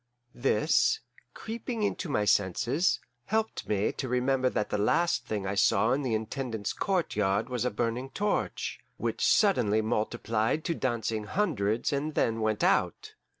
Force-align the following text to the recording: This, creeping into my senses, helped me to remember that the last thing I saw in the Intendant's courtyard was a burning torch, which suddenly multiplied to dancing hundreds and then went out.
This, 0.33 0.99
creeping 1.35 1.83
into 1.83 2.09
my 2.09 2.25
senses, 2.25 2.99
helped 3.25 3.67
me 3.69 3.91
to 3.91 4.09
remember 4.09 4.49
that 4.49 4.71
the 4.71 4.79
last 4.79 5.27
thing 5.27 5.45
I 5.45 5.53
saw 5.53 5.91
in 5.91 6.01
the 6.01 6.15
Intendant's 6.15 6.73
courtyard 6.73 7.49
was 7.49 7.65
a 7.65 7.69
burning 7.69 8.09
torch, 8.09 8.79
which 8.97 9.23
suddenly 9.23 9.83
multiplied 9.83 10.65
to 10.65 10.73
dancing 10.73 11.25
hundreds 11.25 11.93
and 11.93 12.15
then 12.15 12.41
went 12.41 12.63
out. 12.63 13.13